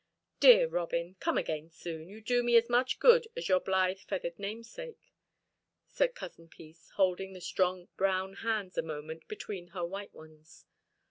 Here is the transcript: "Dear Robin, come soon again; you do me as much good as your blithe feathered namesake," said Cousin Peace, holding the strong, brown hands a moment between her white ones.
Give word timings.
"Dear 0.39 0.67
Robin, 0.67 1.15
come 1.19 1.35
soon 1.35 2.01
again; 2.01 2.09
you 2.09 2.21
do 2.21 2.41
me 2.41 2.55
as 2.55 2.67
much 2.71 2.97
good 2.97 3.27
as 3.37 3.47
your 3.47 3.59
blithe 3.59 3.99
feathered 3.99 4.39
namesake," 4.39 5.13
said 5.85 6.15
Cousin 6.15 6.47
Peace, 6.49 6.89
holding 6.95 7.33
the 7.33 7.39
strong, 7.39 7.87
brown 7.97 8.37
hands 8.37 8.79
a 8.79 8.81
moment 8.81 9.27
between 9.27 9.67
her 9.67 9.85
white 9.85 10.11
ones. 10.15 10.65